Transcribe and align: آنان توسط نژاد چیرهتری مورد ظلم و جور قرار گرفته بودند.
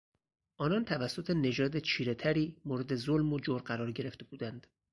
آنان 0.57 0.83
توسط 0.85 1.29
نژاد 1.29 1.77
چیرهتری 1.77 2.55
مورد 2.65 2.95
ظلم 2.95 3.33
و 3.33 3.39
جور 3.39 3.61
قرار 3.61 3.91
گرفته 3.91 4.25
بودند. 4.25 4.67